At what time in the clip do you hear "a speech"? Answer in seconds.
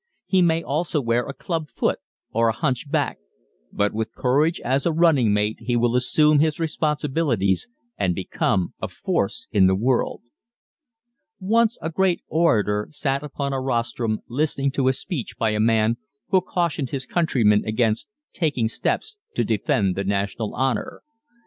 14.87-15.37